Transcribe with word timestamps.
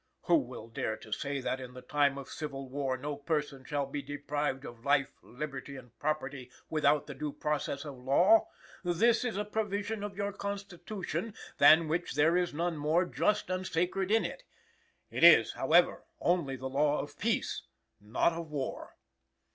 "Who 0.23 0.37
will 0.39 0.67
dare 0.67 0.97
to 0.97 1.11
say 1.11 1.41
that 1.41 1.59
in 1.61 1.75
the 1.75 1.83
time 1.83 2.17
of 2.17 2.27
civil 2.27 2.67
war 2.67 2.97
no 2.97 3.15
person 3.15 3.63
shall 3.63 3.85
be 3.85 4.01
deprived 4.01 4.65
of 4.65 4.83
life, 4.83 5.11
liberty 5.21 5.75
and 5.75 5.95
property, 5.99 6.49
without 6.71 7.05
due 7.05 7.31
process 7.31 7.85
of 7.85 7.99
law? 7.99 8.47
This 8.83 9.23
is 9.23 9.37
a 9.37 9.45
provision 9.45 10.03
of 10.03 10.17
your 10.17 10.33
Constitution, 10.33 11.35
than 11.59 11.87
which 11.87 12.15
there 12.15 12.35
is 12.35 12.51
none 12.51 12.77
more 12.77 13.05
just 13.05 13.51
and 13.51 13.67
sacred 13.67 14.09
in 14.09 14.25
it; 14.25 14.41
it 15.11 15.23
is, 15.23 15.51
however, 15.51 16.03
only 16.19 16.55
the 16.55 16.65
law 16.65 16.99
of 16.99 17.19
peace, 17.19 17.61
not 17.99 18.33
of 18.33 18.49
war. 18.49 18.95